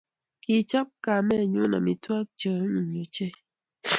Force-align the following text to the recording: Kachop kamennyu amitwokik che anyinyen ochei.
Kachop 0.43 0.89
kamennyu 1.03 1.61
amitwokik 1.77 2.31
che 2.39 2.49
anyinyen 2.57 2.93
ochei. 3.01 3.35